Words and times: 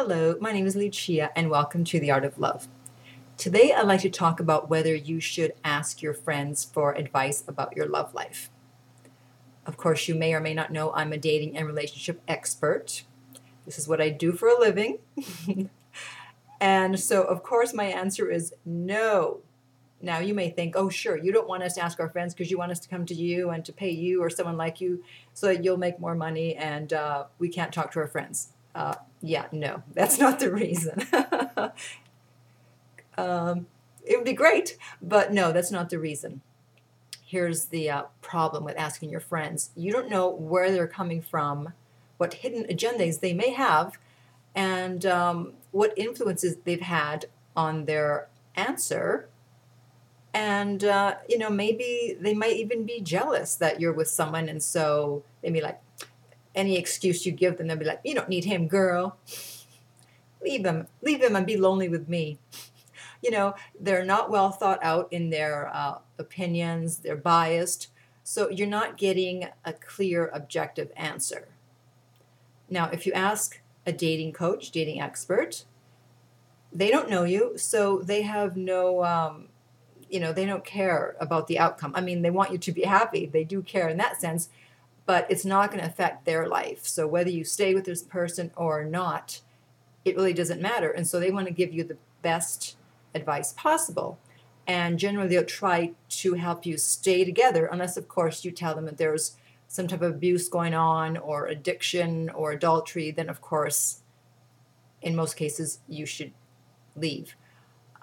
Hello, 0.00 0.36
my 0.40 0.52
name 0.52 0.64
is 0.64 0.76
Lucia, 0.76 1.36
and 1.36 1.50
welcome 1.50 1.82
to 1.82 1.98
The 1.98 2.12
Art 2.12 2.24
of 2.24 2.38
Love. 2.38 2.68
Today, 3.36 3.72
I'd 3.72 3.88
like 3.88 4.02
to 4.02 4.08
talk 4.08 4.38
about 4.38 4.70
whether 4.70 4.94
you 4.94 5.18
should 5.18 5.54
ask 5.64 6.02
your 6.02 6.14
friends 6.14 6.64
for 6.64 6.94
advice 6.94 7.42
about 7.48 7.76
your 7.76 7.86
love 7.86 8.14
life. 8.14 8.48
Of 9.66 9.76
course, 9.76 10.06
you 10.06 10.14
may 10.14 10.34
or 10.34 10.40
may 10.40 10.54
not 10.54 10.70
know 10.70 10.92
I'm 10.92 11.12
a 11.12 11.18
dating 11.18 11.56
and 11.56 11.66
relationship 11.66 12.22
expert. 12.28 13.02
This 13.66 13.76
is 13.76 13.88
what 13.88 14.00
I 14.00 14.10
do 14.10 14.30
for 14.30 14.46
a 14.46 14.56
living. 14.56 14.98
and 16.60 17.00
so, 17.00 17.24
of 17.24 17.42
course, 17.42 17.74
my 17.74 17.86
answer 17.86 18.30
is 18.30 18.54
no. 18.64 19.40
Now, 20.00 20.20
you 20.20 20.32
may 20.32 20.48
think, 20.48 20.76
oh, 20.76 20.90
sure, 20.90 21.16
you 21.16 21.32
don't 21.32 21.48
want 21.48 21.64
us 21.64 21.74
to 21.74 21.82
ask 21.82 21.98
our 21.98 22.08
friends 22.08 22.34
because 22.34 22.52
you 22.52 22.56
want 22.56 22.70
us 22.70 22.78
to 22.78 22.88
come 22.88 23.04
to 23.06 23.14
you 23.14 23.50
and 23.50 23.64
to 23.64 23.72
pay 23.72 23.90
you 23.90 24.22
or 24.22 24.30
someone 24.30 24.56
like 24.56 24.80
you 24.80 25.02
so 25.34 25.48
that 25.48 25.64
you'll 25.64 25.76
make 25.76 25.98
more 25.98 26.14
money 26.14 26.54
and 26.54 26.92
uh, 26.92 27.24
we 27.40 27.48
can't 27.48 27.72
talk 27.72 27.90
to 27.90 27.98
our 27.98 28.06
friends. 28.06 28.52
Uh, 28.78 28.94
yeah, 29.20 29.46
no, 29.50 29.82
that's 29.92 30.20
not 30.20 30.38
the 30.38 30.52
reason. 30.52 31.04
um, 33.18 33.66
it 34.06 34.16
would 34.16 34.24
be 34.24 34.32
great, 34.32 34.78
but 35.02 35.32
no, 35.32 35.50
that's 35.50 35.72
not 35.72 35.90
the 35.90 35.98
reason. 35.98 36.42
Here's 37.26 37.66
the 37.66 37.90
uh, 37.90 38.02
problem 38.22 38.64
with 38.64 38.78
asking 38.78 39.10
your 39.10 39.20
friends 39.20 39.70
you 39.76 39.92
don't 39.92 40.08
know 40.08 40.28
where 40.30 40.70
they're 40.70 40.86
coming 40.86 41.20
from, 41.20 41.72
what 42.18 42.34
hidden 42.34 42.64
agendas 42.64 43.18
they 43.18 43.34
may 43.34 43.50
have, 43.50 43.98
and 44.54 45.04
um, 45.04 45.54
what 45.72 45.92
influences 45.96 46.56
they've 46.64 46.80
had 46.80 47.26
on 47.56 47.86
their 47.86 48.28
answer 48.54 49.28
and 50.32 50.84
uh, 50.84 51.16
you 51.28 51.38
know 51.38 51.50
maybe 51.50 52.16
they 52.20 52.34
might 52.34 52.56
even 52.56 52.84
be 52.84 53.00
jealous 53.00 53.56
that 53.56 53.80
you're 53.80 53.92
with 53.92 54.08
someone 54.08 54.48
and 54.48 54.62
so 54.62 55.24
they 55.42 55.50
be 55.50 55.60
like 55.60 55.80
any 56.58 56.76
excuse 56.76 57.24
you 57.24 57.32
give 57.32 57.56
them 57.56 57.68
they'll 57.68 57.76
be 57.76 57.84
like 57.84 58.00
you 58.04 58.14
don't 58.14 58.28
need 58.28 58.44
him 58.44 58.68
girl. 58.68 59.16
Leave 60.42 60.66
him 60.66 60.88
leave 61.00 61.22
him 61.22 61.36
and 61.36 61.46
be 61.46 61.56
lonely 61.56 61.88
with 61.88 62.08
me. 62.08 62.38
You 63.22 63.30
know 63.30 63.54
they're 63.80 64.04
not 64.04 64.30
well 64.30 64.50
thought 64.50 64.80
out 64.82 65.08
in 65.12 65.30
their 65.30 65.70
uh, 65.72 65.98
opinions 66.18 66.98
they're 66.98 67.16
biased 67.16 67.88
so 68.24 68.50
you're 68.50 68.66
not 68.66 68.98
getting 68.98 69.48
a 69.64 69.72
clear 69.72 70.30
objective 70.34 70.90
answer. 70.96 71.48
Now 72.68 72.90
if 72.90 73.06
you 73.06 73.12
ask 73.12 73.60
a 73.86 73.92
dating 73.92 74.32
coach 74.32 74.70
dating 74.70 75.00
expert 75.00 75.64
they 76.72 76.90
don't 76.90 77.08
know 77.08 77.24
you 77.24 77.56
so 77.56 77.98
they 77.98 78.22
have 78.22 78.56
no 78.56 79.04
um, 79.04 79.48
you 80.10 80.20
know 80.20 80.32
they 80.32 80.44
don't 80.44 80.64
care 80.64 81.16
about 81.20 81.46
the 81.46 81.58
outcome. 81.58 81.92
I 81.94 82.00
mean 82.00 82.22
they 82.22 82.30
want 82.30 82.50
you 82.50 82.58
to 82.58 82.72
be 82.72 82.82
happy. 82.82 83.26
They 83.26 83.44
do 83.44 83.62
care 83.62 83.88
in 83.88 83.96
that 83.98 84.20
sense 84.20 84.48
but 85.08 85.26
it's 85.30 85.46
not 85.46 85.70
going 85.70 85.82
to 85.82 85.88
affect 85.88 86.26
their 86.26 86.46
life. 86.46 86.86
So 86.86 87.06
whether 87.06 87.30
you 87.30 87.42
stay 87.42 87.72
with 87.74 87.86
this 87.86 88.02
person 88.02 88.50
or 88.56 88.84
not 88.84 89.40
it 90.04 90.16
really 90.16 90.32
doesn't 90.32 90.60
matter. 90.60 90.90
And 90.90 91.06
so 91.06 91.18
they 91.18 91.30
want 91.30 91.46
to 91.46 91.52
give 91.52 91.72
you 91.72 91.82
the 91.82 91.96
best 92.22 92.76
advice 93.14 93.52
possible. 93.54 94.18
And 94.66 94.98
generally 94.98 95.28
they'll 95.28 95.44
try 95.44 95.92
to 96.10 96.34
help 96.34 96.66
you 96.66 96.76
stay 96.76 97.24
together 97.24 97.66
unless 97.66 97.96
of 97.96 98.06
course 98.06 98.44
you 98.44 98.50
tell 98.50 98.74
them 98.74 98.84
that 98.84 98.98
there's 98.98 99.36
some 99.66 99.88
type 99.88 100.02
of 100.02 100.14
abuse 100.14 100.46
going 100.48 100.74
on 100.74 101.16
or 101.16 101.46
addiction 101.46 102.30
or 102.30 102.52
adultery 102.52 103.10
then 103.10 103.28
of 103.28 103.40
course 103.40 104.02
in 105.02 105.14
most 105.14 105.36
cases 105.36 105.80
you 105.88 106.06
should 106.06 106.32
leave 106.96 107.34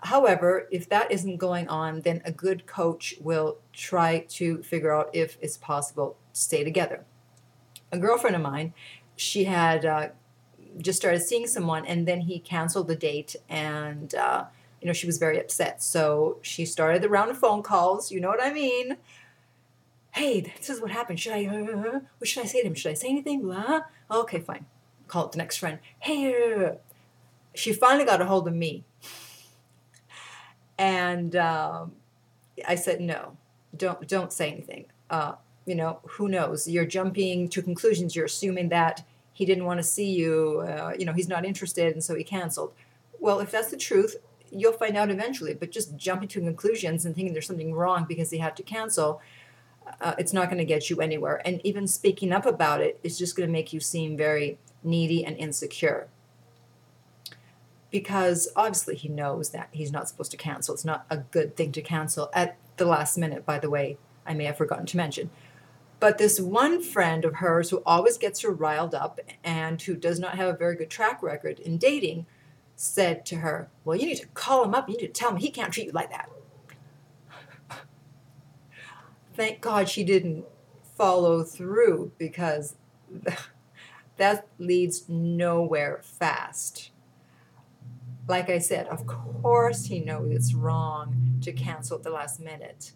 However, 0.06 0.68
if 0.70 0.88
that 0.90 1.12
isn't 1.12 1.38
going 1.38 1.68
on, 1.68 2.02
then 2.02 2.22
a 2.26 2.32
good 2.32 2.68
coach 2.68 3.16
will 3.20 3.58
try 3.74 4.20
to 4.30 4.62
figure 4.62 4.94
out 4.94 5.10
if 5.14 5.36
it's 5.42 5.58
possible 5.58 6.16
to 6.32 6.40
stay 6.40 6.64
together. 6.64 7.04
A 7.92 7.98
girlfriend 7.98 8.36
of 8.36 8.44
mine, 8.44 8.74
she 9.16 9.46
had 9.46 9.84
uh, 9.84 10.10
just 10.78 11.00
started 11.00 11.22
seeing 11.22 11.48
someone, 11.48 11.88
and 11.88 12.08
then 12.08 12.22
he 12.22 12.38
canceled 12.38 12.88
the 12.88 12.96
date, 12.96 13.36
and 13.50 14.14
uh, 14.14 14.46
you 14.80 14.86
know 14.86 14.94
she 14.94 15.08
was 15.08 15.18
very 15.18 15.40
upset. 15.40 15.82
So 15.82 16.38
she 16.44 16.68
started 16.68 17.02
the 17.02 17.10
round 17.10 17.32
of 17.32 17.40
phone 17.40 17.64
calls. 17.64 18.12
You 18.12 18.22
know 18.22 18.30
what 18.30 18.44
I 18.44 18.54
mean? 18.54 18.98
Hey, 20.12 20.54
this 20.56 20.70
is 20.70 20.82
what 20.82 20.92
happened. 20.92 21.20
Should 21.20 21.34
I? 21.34 21.46
Uh, 21.46 22.00
what 22.20 22.28
should 22.28 22.44
I 22.44 22.48
say 22.48 22.62
to 22.62 22.68
him? 22.68 22.76
Should 22.76 22.92
I 22.92 22.96
say 22.96 23.10
anything? 23.10 23.42
Blah. 23.42 23.82
Okay, 24.12 24.40
fine. 24.40 24.68
Call 25.08 25.26
it 25.26 25.32
the 25.32 25.40
next 25.40 25.58
friend. 25.58 25.80
Hey, 25.98 26.78
she 27.56 27.74
finally 27.74 28.06
got 28.06 28.22
a 28.22 28.26
hold 28.26 28.48
of 28.48 28.54
me 28.54 28.84
and 30.78 31.36
um, 31.36 31.94
I 32.68 32.76
said, 32.76 33.02
no, 33.02 33.38
don't 33.76 34.08
don't 34.08 34.32
say 34.32 34.52
anything. 34.52 34.86
Uh, 35.10 35.34
you 35.66 35.76
know, 35.76 36.00
who 36.04 36.28
knows? 36.28 36.68
You're 36.68 36.86
jumping 36.86 37.50
to 37.50 37.62
conclusions. 37.62 38.16
You're 38.16 38.26
assuming 38.26 38.70
that 38.70 39.04
he 39.34 39.46
didn't 39.46 39.66
want 39.66 39.80
to 39.80 39.84
see 39.84 40.12
you. 40.12 40.64
Uh, 40.68 40.94
you 40.98 41.06
know, 41.06 41.14
he's 41.14 41.28
not 41.28 41.46
interested, 41.46 41.94
and 41.94 42.04
so 42.04 42.16
he 42.16 42.24
canceled. 42.24 42.74
Well, 43.20 43.40
if 43.40 43.52
that's 43.52 43.72
the 43.72 43.78
truth, 43.78 44.18
you'll 44.52 44.74
find 44.74 44.96
out 44.96 45.10
eventually. 45.10 45.54
But 45.54 45.72
just 45.72 45.96
jumping 45.96 46.28
to 46.30 46.42
conclusions 46.42 47.06
and 47.06 47.16
thinking 47.16 47.34
there's 47.34 47.48
something 47.48 47.74
wrong 47.74 48.06
because 48.08 48.32
he 48.32 48.38
had 48.38 48.56
to 48.58 48.64
cancel, 48.64 49.22
uh, 50.02 50.14
it's 50.18 50.34
not 50.34 50.46
going 50.46 50.60
to 50.60 50.66
get 50.66 50.90
you 50.90 51.02
anywhere. 51.02 51.42
And 51.46 51.62
even 51.64 51.88
speaking 51.88 52.32
up 52.32 52.46
about 52.46 52.82
it 52.82 53.00
is 53.04 53.18
just 53.18 53.36
going 53.36 53.48
to 53.48 53.54
make 53.54 53.74
you 53.74 53.80
seem 53.80 54.16
very 54.16 54.58
needy 54.84 55.26
and 55.26 55.36
insecure 55.38 56.08
because 57.96 58.50
obviously 58.58 58.94
he 58.94 59.08
knows 59.08 59.52
that 59.52 59.70
he's 59.72 59.90
not 59.90 60.10
supposed 60.10 60.30
to 60.30 60.36
cancel. 60.36 60.74
It's 60.74 60.84
not 60.84 61.06
a 61.10 61.16
good 61.16 61.56
thing 61.56 61.72
to 61.72 61.82
cancel 61.82 62.30
at 62.34 62.58
the 62.76 62.84
last 62.84 63.18
minute, 63.18 63.46
by 63.46 63.58
the 63.58 63.70
way, 63.70 63.98
I 64.26 64.34
may 64.34 64.44
have 64.44 64.58
forgotten 64.58 64.86
to 64.88 64.98
mention. 64.98 65.30
But 66.02 66.18
this 66.18 66.38
one 66.38 66.82
friend 66.82 67.24
of 67.24 67.36
hers 67.36 67.70
who 67.70 67.82
always 67.86 68.18
gets 68.18 68.42
her 68.42 68.50
riled 68.52 68.94
up 68.94 69.22
and 69.46 69.82
who 69.82 69.96
does 69.96 70.20
not 70.20 70.36
have 70.36 70.54
a 70.54 70.58
very 70.58 70.76
good 70.76 70.90
track 70.90 71.24
record 71.24 71.58
in 71.58 71.78
dating 71.78 72.26
said 72.76 73.26
to 73.28 73.38
her, 73.38 73.70
Well, 73.86 73.96
you 73.96 74.08
need 74.08 74.18
to 74.18 74.28
call 74.28 74.66
him 74.66 74.76
up. 74.76 74.90
You 74.90 74.98
need 74.98 75.08
to 75.08 75.14
tell 75.14 75.32
him 75.32 75.38
he 75.38 75.50
can't 75.50 75.72
treat 75.72 75.86
you 75.86 75.94
like 75.94 76.10
that. 76.10 76.30
Thank 79.36 79.62
God 79.62 79.88
she 79.88 80.04
didn't 80.04 80.44
follow 80.98 81.46
through 81.46 82.12
because 82.18 82.76
that 84.18 84.50
leads 84.60 85.08
nowhere 85.08 86.02
fast 86.04 86.92
like 88.28 88.50
I 88.50 88.60
said, 88.60 88.88
of 88.88 89.06
course 89.06 89.86
he 89.86 90.00
knows 90.00 90.32
it's 90.32 90.54
wrong 90.54 91.40
to 91.42 91.52
cancel 91.52 91.98
at 91.98 92.04
the 92.04 92.10
last 92.10 92.40
minute. 92.40 92.94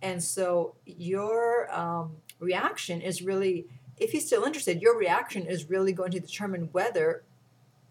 And 0.00 0.22
so 0.22 0.74
your 0.84 1.72
um, 1.72 2.16
reaction 2.40 3.00
is 3.00 3.22
really, 3.22 3.66
if 3.98 4.12
he's 4.12 4.26
still 4.26 4.44
interested, 4.44 4.80
your 4.80 4.98
reaction 4.98 5.46
is 5.46 5.70
really 5.70 5.92
going 5.92 6.10
to 6.12 6.20
determine 6.20 6.70
whether 6.72 7.22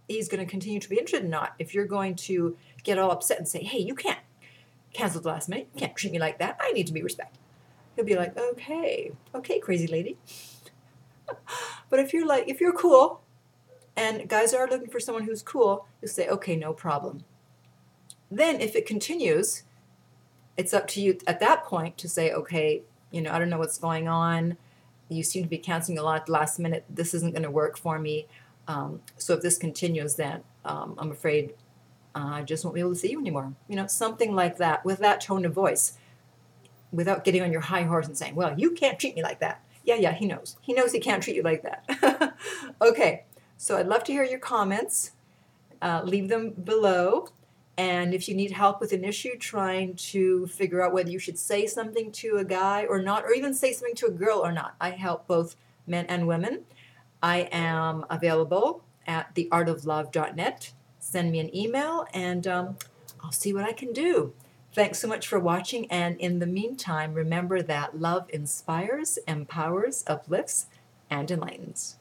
he's 0.08 0.28
going 0.28 0.44
to 0.44 0.50
continue 0.50 0.80
to 0.80 0.90
be 0.90 0.98
interested 0.98 1.26
or 1.26 1.30
not. 1.30 1.54
If 1.60 1.74
you're 1.74 1.86
going 1.86 2.16
to 2.16 2.58
get 2.84 2.98
all 2.98 3.12
upset 3.12 3.38
and 3.38 3.48
say, 3.48 3.64
hey, 3.64 3.80
you 3.80 3.96
can't 3.96 4.20
cancel 4.94 5.20
at 5.20 5.24
the 5.24 5.30
last 5.30 5.48
minute, 5.48 5.70
you 5.74 5.80
can't 5.80 5.96
treat 5.96 6.12
me 6.12 6.20
like 6.20 6.40
that, 6.40 6.58
I 6.60 6.74
need 6.74 6.88
to 6.88 6.94
be 6.94 7.02
respected. 7.02 7.40
He'll 7.96 8.06
be 8.06 8.16
like, 8.16 8.38
okay, 8.38 9.12
okay, 9.36 9.60
crazy 9.60 9.88
lady. 9.88 10.18
but 11.90 12.00
if 12.00 12.14
you're 12.14 12.26
like, 12.26 12.50
if 12.50 12.60
you're 12.60 12.74
cool, 12.74 13.22
and 13.96 14.28
guys 14.30 14.54
are 14.54 14.68
looking 14.68 14.90
for 14.90 15.00
someone 15.00 15.24
who's 15.24 15.42
cool, 15.42 15.88
you 16.02 16.08
say, 16.08 16.28
okay, 16.28 16.56
no 16.56 16.74
problem. 16.74 17.24
Then 18.30 18.62
if 18.62 18.76
it 18.76 18.86
continues, 18.86 19.64
it's 20.58 20.74
up 20.74 20.88
to 20.90 21.02
you 21.02 21.18
at 21.28 21.40
that 21.40 21.66
point 21.66 21.98
to 21.98 22.08
say, 22.08 22.32
okay, 22.32 22.84
you 23.12 23.22
know, 23.22 23.32
I 23.32 23.40
don't 23.40 23.50
know 23.50 23.58
what's 23.58 23.78
going 23.78 24.08
on. 24.08 24.58
You 25.10 25.24
seem 25.24 25.44
to 25.44 25.50
be 25.50 25.58
canceling 25.58 25.98
a 25.98 26.04
lot 26.04 26.30
last 26.30 26.58
minute. 26.58 26.86
This 26.90 27.14
isn't 27.14 27.34
going 27.34 27.44
to 27.44 27.52
work 27.52 27.78
for 27.78 28.00
me. 28.00 28.28
Um, 28.68 29.02
so 29.18 29.34
if 29.34 29.42
this 29.42 29.58
continues, 29.58 30.16
then 30.16 30.44
um, 30.64 30.96
I'm 30.98 31.12
afraid 31.12 31.54
uh, 32.16 32.20
I 32.26 32.42
just 32.44 32.64
won't 32.64 32.76
be 32.76 32.82
able 32.82 32.94
to 32.94 33.00
see 33.00 33.12
you 33.12 33.20
anymore. 33.20 33.54
You 33.68 33.76
know, 33.76 33.88
something 33.88 34.34
like 34.34 34.58
that 34.58 34.86
with 34.86 35.00
that 35.00 35.22
tone 35.22 35.46
of 35.46 35.54
voice, 35.54 35.98
without 36.92 37.24
getting 37.24 37.42
on 37.42 37.52
your 37.52 37.62
high 37.62 37.84
horse 37.84 38.08
and 38.08 38.18
saying, 38.18 38.36
well, 38.36 38.58
you 38.60 38.72
can't 38.72 39.00
treat 39.00 39.16
me 39.16 39.24
like 39.24 39.40
that. 39.40 39.64
Yeah, 39.84 39.96
yeah, 39.96 40.14
he 40.14 40.26
knows. 40.26 40.58
He 40.62 40.74
knows 40.74 40.92
he 40.92 41.00
can't 41.00 41.24
treat 41.24 41.36
you 41.36 41.42
like 41.42 41.64
that. 41.64 42.36
okay, 42.82 43.24
so 43.62 43.78
I'd 43.78 43.86
love 43.86 44.04
to 44.06 44.12
hear 44.12 44.24
your 44.24 44.40
comments. 44.40 45.12
Uh, 45.84 46.02
leave 46.04 46.30
them 46.30 46.50
below. 46.50 47.28
And 47.78 48.12
if 48.12 48.28
you 48.28 48.34
need 48.34 48.50
help 48.50 48.82
with 48.82 48.92
an 48.92 49.04
issue, 49.04 49.38
trying 49.38 49.94
to 49.98 50.48
figure 50.48 50.82
out 50.82 50.94
whether 50.94 51.12
you 51.12 51.20
should 51.20 51.38
say 51.38 51.68
something 51.68 52.12
to 52.14 52.38
a 52.38 52.44
guy 52.44 52.86
or 52.86 53.00
not, 53.00 53.24
or 53.24 53.34
even 53.34 53.54
say 53.54 53.72
something 53.72 53.94
to 53.98 54.08
a 54.08 54.12
girl 54.12 54.40
or 54.40 54.52
not, 54.52 54.74
I 54.82 54.90
help 54.90 55.28
both 55.28 55.56
men 55.86 56.08
and 56.08 56.28
women. 56.28 56.62
I 57.22 57.50
am 57.52 58.04
available 58.10 58.84
at 59.06 59.36
theartoflove.net. 59.36 60.74
Send 60.98 61.32
me 61.32 61.40
an 61.40 61.56
email 61.56 62.08
and 62.16 62.48
um, 62.48 62.78
I'll 63.24 63.32
see 63.32 63.54
what 63.54 63.66
I 63.66 63.74
can 63.74 63.94
do. 63.94 64.34
Thanks 64.74 64.98
so 64.98 65.08
much 65.08 65.28
for 65.28 65.40
watching. 65.40 65.86
And 65.92 66.20
in 66.20 66.40
the 66.40 66.48
meantime, 66.48 67.14
remember 67.14 67.62
that 67.62 68.00
love 68.00 68.28
inspires, 68.34 69.20
empowers, 69.28 70.04
uplifts, 70.08 70.66
and 71.12 71.30
enlightens. 71.30 71.90